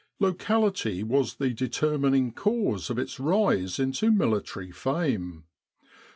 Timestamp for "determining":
1.51-2.31